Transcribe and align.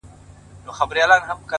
لونگيه 0.03 0.71
دا 0.71 0.71
خبره 0.79 0.99
دې 0.99 1.05
سهې 1.21 1.29
ده 1.29 1.35
ـ 1.37 1.41